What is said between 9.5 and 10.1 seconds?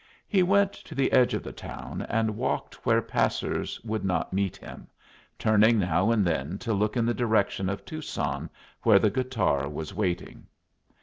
was